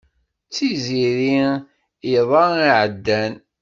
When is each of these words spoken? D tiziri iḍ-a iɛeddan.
D 0.47 0.51
tiziri 0.55 1.43
iḍ-a 2.17 2.45
iɛeddan. 2.67 3.33